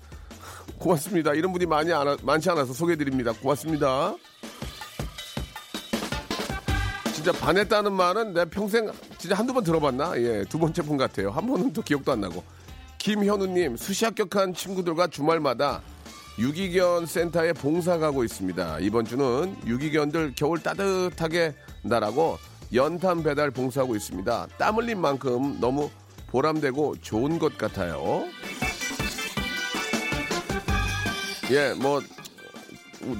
고맙습니다. 0.78 1.34
이런 1.34 1.52
분이 1.52 1.66
많이 1.66 1.92
안, 1.92 2.16
많지 2.22 2.48
않아서 2.48 2.72
소개해드립니다. 2.72 3.32
고맙습니다. 3.32 4.14
진짜 7.28 7.44
반했다는 7.44 7.92
말은 7.92 8.32
내 8.32 8.46
평생 8.46 8.90
진짜 9.18 9.36
한두 9.36 9.52
번 9.52 9.62
들어봤나? 9.62 10.16
예, 10.16 10.46
두 10.48 10.58
번째 10.58 10.80
분 10.80 10.96
같아요. 10.96 11.30
한 11.30 11.46
번은 11.46 11.74
또 11.74 11.82
기억도 11.82 12.12
안 12.12 12.22
나고. 12.22 12.42
김현우님, 12.96 13.76
수시 13.76 14.06
합격한 14.06 14.54
친구들과 14.54 15.08
주말마다 15.08 15.82
유기견 16.38 17.04
센터에 17.04 17.52
봉사 17.52 17.98
가고 17.98 18.24
있습니다. 18.24 18.78
이번 18.80 19.04
주는 19.04 19.54
유기견들 19.66 20.32
겨울 20.36 20.62
따뜻하게 20.62 21.54
나라고 21.82 22.38
연탄 22.72 23.22
배달 23.22 23.50
봉사하고 23.50 23.94
있습니다. 23.94 24.46
땀 24.56 24.76
흘린 24.76 24.98
만큼 24.98 25.58
너무 25.60 25.90
보람되고 26.28 26.96
좋은 27.02 27.38
것 27.38 27.58
같아요. 27.58 28.24
예, 31.50 31.74
뭐 31.74 32.00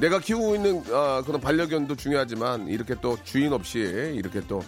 내가 0.01 0.19
키우고 0.19 0.55
있는 0.55 0.83
아, 0.93 1.23
그런 1.25 1.41
반려견도 1.41 1.97
중요하지만 1.97 2.69
이렇게 2.69 2.95
또 3.01 3.17
주인 3.25 3.53
없이 3.53 3.79
이렇게 3.79 4.41
또 4.47 4.63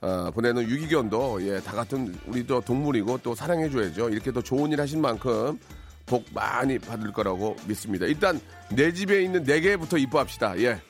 아, 0.00 0.30
보내는 0.34 0.68
유기견도 0.68 1.46
예, 1.46 1.60
다 1.60 1.72
같은 1.72 2.14
우리도 2.26 2.62
동물이고 2.62 3.18
또 3.22 3.34
사랑해줘야죠. 3.34 4.08
이렇게 4.10 4.30
또 4.32 4.42
좋은 4.42 4.72
일 4.72 4.80
하신 4.80 5.00
만큼 5.00 5.58
복 6.06 6.24
많이 6.32 6.78
받을 6.78 7.12
거라고 7.12 7.56
믿습니다. 7.66 8.06
일단 8.06 8.40
내 8.70 8.92
집에 8.92 9.22
있는 9.22 9.44
네 9.44 9.60
개부터 9.60 9.98
이뻐합시다. 9.98 10.58
예. 10.60 10.80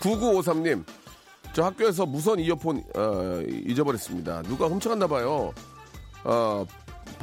9953님, 0.00 0.84
저 1.54 1.64
학교에서 1.64 2.04
무선 2.04 2.38
이어폰 2.38 2.84
어, 2.94 3.42
잊어버렸습니다. 3.64 4.42
누가 4.42 4.66
훔쳐갔나 4.66 5.06
봐요. 5.06 5.54
어, 6.24 6.66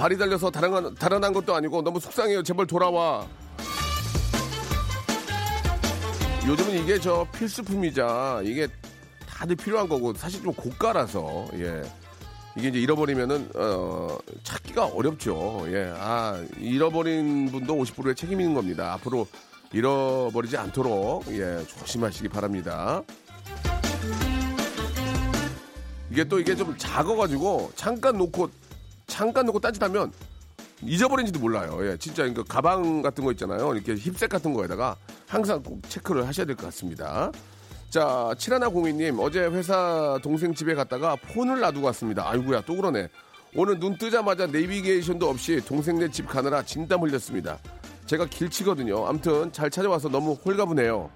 발이 0.01 0.17
달려서 0.17 0.49
달아난, 0.49 0.95
달아난 0.95 1.31
것도 1.31 1.53
아니고 1.53 1.83
너무 1.83 1.99
속상해요. 1.99 2.41
제발 2.41 2.65
돌아와. 2.65 3.27
요즘은 6.47 6.81
이게 6.81 6.99
저 6.99 7.27
필수품이자 7.31 8.41
이게 8.43 8.67
다들 9.29 9.55
필요한 9.55 9.87
거고 9.87 10.11
사실 10.15 10.41
좀 10.41 10.53
고가라서 10.55 11.45
예. 11.53 11.83
이게 12.57 12.69
이제 12.69 12.79
잃어버리면은 12.79 13.51
어 13.53 14.17
찾기가 14.41 14.87
어렵죠. 14.87 15.65
예 15.67 15.93
아 15.95 16.43
잃어버린 16.57 17.51
분도 17.51 17.75
50%의 17.75 18.15
책임이 18.15 18.43
있는 18.43 18.55
겁니다. 18.55 18.93
앞으로 18.93 19.27
잃어버리지 19.71 20.57
않도록 20.57 21.27
예 21.27 21.63
조심하시기 21.67 22.27
바랍니다. 22.29 23.03
이게 26.09 26.23
또 26.23 26.39
이게 26.39 26.55
좀 26.55 26.75
작아가지고 26.75 27.73
잠깐 27.75 28.17
놓고 28.17 28.49
잠깐 29.21 29.45
놓고 29.45 29.59
딴짓하면 29.59 30.11
잊어버린지도 30.81 31.37
몰라요. 31.39 31.77
예, 31.83 31.95
진짜 31.95 32.27
그 32.33 32.43
가방 32.43 33.03
같은 33.03 33.23
거 33.23 33.31
있잖아요. 33.33 33.75
이렇게 33.75 33.93
힙색 33.93 34.31
같은 34.31 34.51
거에다가 34.51 34.95
항상 35.27 35.61
꼭 35.61 35.79
체크를 35.87 36.27
하셔야 36.27 36.47
될 36.47 36.55
것 36.55 36.65
같습니다. 36.65 37.31
자, 37.91 38.33
칠하나 38.39 38.67
공인님 38.69 39.19
어제 39.19 39.41
회사 39.41 40.17
동생 40.23 40.55
집에 40.55 40.73
갔다가 40.73 41.15
폰을 41.17 41.59
놔두고 41.59 41.85
왔습니다. 41.85 42.27
아이고야 42.31 42.61
또 42.61 42.75
그러네. 42.75 43.09
오늘 43.55 43.79
눈 43.79 43.95
뜨자마자 43.95 44.47
내비게이션도 44.47 45.29
없이 45.29 45.61
동생네 45.63 46.09
집 46.09 46.27
가느라 46.27 46.63
진땀 46.63 47.03
흘렸습니다. 47.03 47.59
제가 48.07 48.25
길치거든요. 48.25 49.05
암튼 49.05 49.51
잘 49.53 49.69
찾아와서 49.69 50.09
너무 50.09 50.33
홀가분해요. 50.43 51.11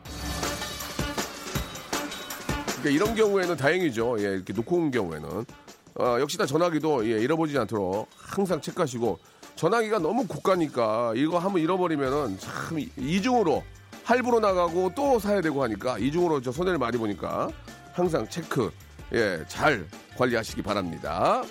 그러니까 2.68 2.90
이런 2.92 3.16
경우에는 3.16 3.58
다행이죠. 3.58 4.18
예, 4.20 4.24
이렇게 4.36 4.54
놓고 4.54 4.76
온 4.76 4.92
경우에는. 4.92 5.46
어, 5.98 6.18
역시나 6.20 6.46
전화기도 6.46 7.06
예, 7.10 7.22
잃어버리지 7.22 7.58
않도록 7.58 8.10
항상 8.18 8.60
체크하시고 8.60 9.18
전화기가 9.56 10.00
너무 10.00 10.28
고가니까 10.28 11.14
이거 11.16 11.40
한번 11.40 11.62
잃어버리면은 11.62 12.38
참 12.40 12.78
이- 12.80 12.90
이중으로 12.98 13.64
할부로 14.04 14.40
나가고 14.40 14.92
또 14.94 15.18
사야 15.20 15.40
되고 15.42 15.64
하니까 15.64 15.98
이중으로 15.98 16.42
저 16.42 16.52
손해를 16.52 16.78
많이 16.78 16.98
보니까 16.98 17.48
항상 17.94 18.28
체크 18.28 18.70
예, 19.14 19.44
잘 19.48 19.88
관리하시기 20.18 20.62
바랍니다. 20.62 21.44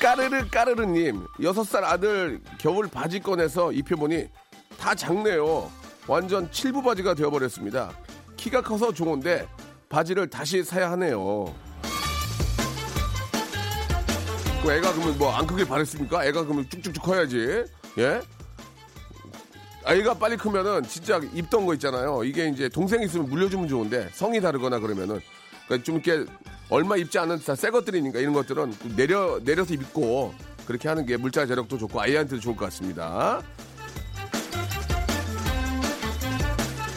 까르르 0.00 0.48
까르르님 0.48 1.26
여섯 1.42 1.64
살 1.64 1.84
아들 1.84 2.40
겨울 2.58 2.86
바지 2.88 3.20
꺼내서 3.20 3.72
입혀보니 3.72 4.28
다 4.78 4.94
작네요. 4.94 5.70
완전 6.06 6.50
칠부 6.50 6.82
바지가 6.82 7.14
되어버렸습니다. 7.14 7.90
키가 8.36 8.62
커서 8.62 8.92
좋은데 8.92 9.46
바지를 9.88 10.28
다시 10.28 10.62
사야 10.62 10.90
하네요. 10.92 11.54
그 14.62 14.72
애가 14.72 14.92
그러면 14.94 15.16
뭐 15.18 15.30
안 15.34 15.46
크길 15.46 15.66
바랬습니까? 15.66 16.24
애가 16.24 16.44
그러면 16.44 16.68
쭉쭉쭉 16.68 17.02
커야지. 17.02 17.64
예? 17.98 18.20
아이가 19.84 20.14
빨리 20.14 20.36
크면은 20.36 20.82
진짜 20.82 21.20
입던 21.32 21.64
거 21.66 21.74
있잖아요. 21.74 22.24
이게 22.24 22.48
이제 22.48 22.68
동생 22.68 23.02
있으면 23.02 23.28
물려주면 23.28 23.68
좋은데 23.68 24.08
성이 24.12 24.40
다르거나 24.40 24.80
그러면은 24.80 25.20
그러니까 25.66 25.84
좀 25.84 26.00
이렇게 26.04 26.28
얼마 26.68 26.96
입지 26.96 27.18
않은 27.20 27.38
새 27.38 27.70
것들이니까 27.70 28.18
이런 28.18 28.32
것들은 28.32 28.74
내려 28.96 29.38
내려서 29.44 29.74
입고 29.74 30.34
그렇게 30.66 30.88
하는 30.88 31.06
게 31.06 31.16
물자 31.16 31.46
재력도 31.46 31.78
좋고 31.78 32.00
아이한테도 32.00 32.40
좋을 32.40 32.56
것 32.56 32.64
같습니다. 32.64 33.40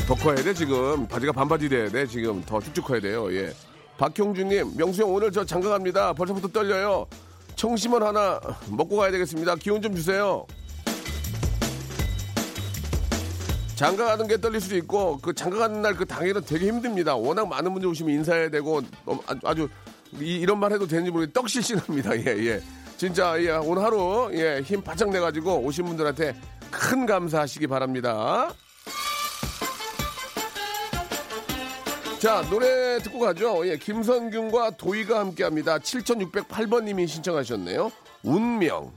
더 0.10 0.16
커야 0.16 0.38
돼 0.38 0.56
지금 0.56 1.08
바지가 1.08 1.32
반바지 1.34 1.70
돼야 1.70 1.88
돼 1.88 2.08
지금 2.08 2.42
더 2.42 2.60
쭉쭉 2.60 2.84
커야 2.84 3.00
돼요. 3.00 3.32
예. 3.32 3.54
박형준님 4.00 4.76
명수 4.76 5.04
형 5.04 5.14
오늘 5.14 5.32
저 5.32 5.46
장가 5.46 5.70
갑니다. 5.70 6.14
벌써부터 6.14 6.48
떨려요. 6.48 7.06
청심원 7.56 8.02
하나 8.02 8.40
먹고 8.72 8.98
가야 8.98 9.12
되겠습니다. 9.12 9.58
기운 9.58 9.84
좀 9.84 9.96
주세요. 9.96 10.48
장가 13.76 14.06
가는 14.06 14.28
게 14.28 14.42
떨릴 14.42 14.60
수도 14.60 14.76
있고 14.78 15.20
그 15.20 15.32
장가 15.32 15.60
가는 15.60 15.80
날 15.84 15.94
그 15.96 16.08
당일은 16.08 16.42
되게 16.44 16.66
힘듭니다. 16.66 17.16
워낙 17.16 17.48
많은 17.48 17.72
분들 17.72 17.88
오시면 17.90 18.12
인사해야 18.16 18.50
되고 18.50 18.82
어, 19.06 19.20
아주, 19.44 19.70
이, 20.20 20.44
런말 20.44 20.72
해도 20.74 20.88
되는지 20.88 21.12
모르겠 21.12 21.34
떡실신합니다. 21.34 22.18
예 22.26 22.26
예. 22.48 22.62
진짜 22.98 23.40
예, 23.44 23.52
오늘 23.52 23.84
하루 23.84 24.32
예, 24.34 24.62
힘 24.66 24.82
바짝 24.82 25.12
내 25.12 25.20
가지고 25.20 25.60
오신 25.60 25.86
분들한테 25.86 26.36
큰 26.72 27.06
감사하시기 27.06 27.68
바랍니다. 27.68 28.52
자 32.20 32.42
노래 32.50 33.00
듣고 33.00 33.20
가죠. 33.20 33.66
예, 33.66 33.78
김선균과 33.78 34.72
도희가 34.72 35.20
함께합니다. 35.20 35.80
7608번님이 35.80 37.08
신청하셨네요. 37.08 37.94
운명. 38.24 38.92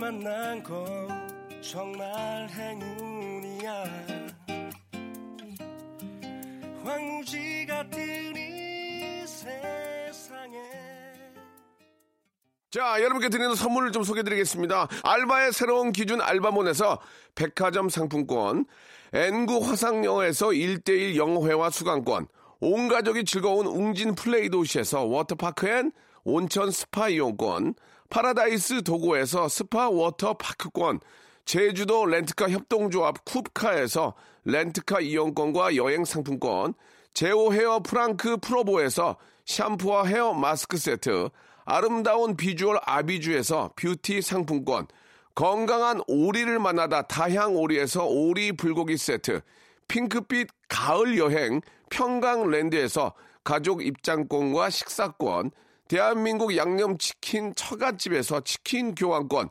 만난 0.00 0.62
건 0.62 1.60
정말 1.60 2.48
행운이야 2.48 3.84
황무지 6.82 7.66
같은 7.68 8.34
이 8.34 9.26
세상에 9.26 10.58
자, 12.70 13.02
여러분께 13.02 13.28
드리는 13.28 13.54
선물을 13.54 13.92
좀 13.92 14.02
소개드리겠습니다. 14.02 14.88
알바의 15.04 15.52
새로운 15.52 15.92
기준 15.92 16.22
알바몬에서 16.22 16.98
백화점 17.34 17.90
상품권, 17.90 18.64
N구 19.12 19.58
화상영어에서 19.66 20.46
1대1 20.46 21.16
영어회화 21.16 21.68
수강권, 21.68 22.26
온 22.60 22.88
가족이 22.88 23.24
즐거운 23.24 23.66
웅진 23.66 24.14
플레이 24.14 24.48
도시에서 24.48 25.04
워터파크 25.04 25.68
and 25.68 25.92
온천 26.24 26.70
스파 26.70 27.08
이용권, 27.08 27.74
파라다이스 28.10 28.82
도고에서 28.82 29.48
스파 29.48 29.88
워터 29.88 30.34
파크권, 30.34 31.00
제주도 31.44 32.04
렌트카 32.04 32.50
협동조합 32.50 33.24
쿱카에서 33.24 34.14
렌트카 34.44 35.00
이용권과 35.00 35.76
여행 35.76 36.04
상품권, 36.04 36.74
제오 37.14 37.52
헤어 37.52 37.80
프랑크 37.80 38.38
프로보에서 38.38 39.16
샴푸와 39.46 40.06
헤어 40.06 40.34
마스크 40.34 40.76
세트, 40.76 41.30
아름다운 41.64 42.36
비주얼 42.36 42.78
아비주에서 42.84 43.74
뷰티 43.76 44.22
상품권, 44.22 44.86
건강한 45.36 46.00
오리를 46.08 46.58
만나다 46.58 47.02
다향 47.02 47.56
오리에서 47.56 48.06
오리 48.06 48.52
불고기 48.52 48.96
세트, 48.96 49.40
핑크빛 49.86 50.48
가을 50.68 51.16
여행 51.16 51.60
평강랜드에서 51.90 53.14
가족 53.44 53.84
입장권과 53.84 54.70
식사권, 54.70 55.52
대한민국 55.90 56.56
양념치킨 56.56 57.52
처갓집에서 57.56 58.42
치킨 58.42 58.94
교환권, 58.94 59.48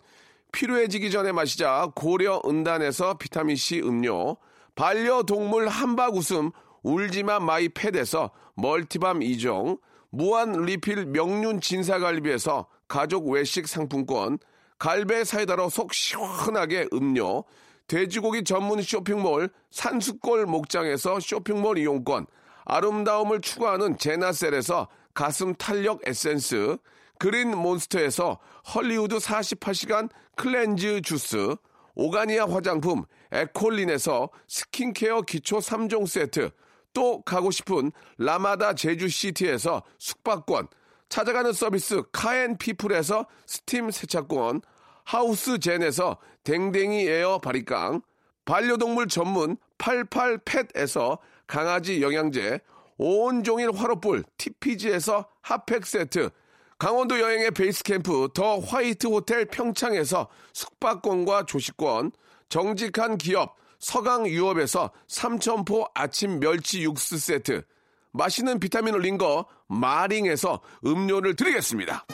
필요해지기 0.54 1.12
전에 1.12 1.34
마시자. 1.34 1.92
고려 1.94 2.42
은단에서 2.46 3.16
비타민C 3.16 3.82
음료, 3.82 4.38
반려동물 4.74 5.68
함박웃음. 5.68 6.52
울지마 6.82 7.42
마이 7.42 7.68
펫에서 7.68 8.32
멀티밤 8.56 9.20
2종, 9.20 9.82
무한 10.12 10.54
리필 10.54 11.08
명륜 11.08 11.60
진사갈비에서 11.60 12.68
가족 12.88 13.28
외식 13.28 13.68
상품권, 13.68 14.40
갈배 14.78 15.26
사이다로 15.26 15.68
속 15.68 15.94
시원하게 15.94 16.88
음료, 16.94 17.44
돼지고기 17.88 18.46
전문 18.46 18.82
쇼핑몰 18.82 19.50
산수골 19.72 20.46
목장에서 20.46 21.20
쇼핑몰 21.20 21.78
이용권, 21.78 22.28
아름다움을 22.64 23.42
추구하는 23.42 23.98
제나셀에서 23.98 24.88
가슴 25.20 25.54
탄력 25.56 26.00
에센스, 26.08 26.78
그린 27.20 27.50
몬스터에서 27.50 28.40
헐리우드 28.74 29.18
48시간 29.18 30.10
cleanse 30.38 31.02
주스, 31.02 31.58
오가니아 31.96 32.46
화장품 32.46 33.04
에콜린에서 33.34 34.30
스킨케어 34.48 35.24
기초 35.24 35.58
3종 35.58 36.08
세트, 36.08 36.52
또 36.94 37.22
가고 37.24 37.52
싶은 37.52 37.92
라마다 38.18 38.74
제주시티에서 38.74 39.84
숙박권, 39.98 40.70
찾아가는 41.10 41.52
서비스 41.52 42.02
카앤피플에서 42.14 43.26
스팀 43.46 43.92
세차권, 43.92 44.62
하우스젠에서 45.04 46.18
댕댕이 46.46 47.10
에어 47.10 47.40
바리깡, 47.40 48.00
반려동물 48.46 49.10
전문 49.10 49.58
88팻에서 49.80 51.18
강아지 51.46 52.02
영양제, 52.02 52.62
온종일 53.00 53.72
화로불 53.74 54.26
TPG에서 54.38 55.26
핫팩 55.42 55.86
세트, 55.86 56.30
강원도 56.78 57.20
여행의 57.20 57.52
베이스 57.52 57.82
캠프 57.84 58.28
더 58.34 58.60
화이트 58.60 59.08
호텔 59.08 59.46
평창에서 59.46 60.28
숙박권과 60.54 61.46
조식권, 61.46 62.12
정직한 62.50 63.18
기업 63.18 63.56
서강 63.80 64.28
유업에서 64.28 64.92
삼천포 65.08 65.88
아침 65.94 66.42
멸치 66.42 66.84
육수 66.84 67.18
세트, 67.18 67.64
맛있는 68.12 68.60
비타민을 68.60 69.00
린거 69.00 69.46
마링에서 69.68 70.60
음료를 70.86 71.38
드리겠습니다. 71.38 72.06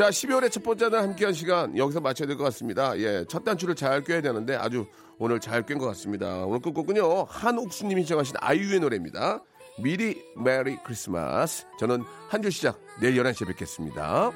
자, 0.00 0.08
12월의 0.08 0.50
첫 0.50 0.62
번째 0.62 0.88
날 0.88 1.02
함께한 1.02 1.34
시간 1.34 1.76
여기서 1.76 2.00
마쳐야 2.00 2.26
될 2.26 2.38
것 2.38 2.44
같습니다. 2.44 2.98
예, 2.98 3.22
첫 3.28 3.44
단추를 3.44 3.74
잘 3.74 4.02
꿰야 4.02 4.22
되는데 4.22 4.56
아주 4.56 4.86
오늘 5.18 5.38
잘 5.40 5.66
꿰인 5.66 5.78
것 5.78 5.84
같습니다. 5.88 6.46
오늘 6.46 6.60
끝곡은요 6.60 7.24
한옥수님이 7.24 8.00
신청하신 8.04 8.36
아이유의 8.40 8.80
노래입니다. 8.80 9.44
미리 9.82 10.24
메리 10.42 10.78
크리스마스. 10.84 11.66
저는 11.78 12.02
한 12.30 12.40
주 12.40 12.50
시작 12.50 12.80
내일 13.02 13.22
11시에 13.22 13.46
뵙겠습니다. 13.48 14.30